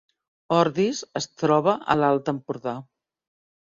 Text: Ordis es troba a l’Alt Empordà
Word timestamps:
Ordis 0.59 1.01
es 1.21 1.29
troba 1.43 1.75
a 1.95 1.99
l’Alt 2.03 2.33
Empordà 2.37 2.77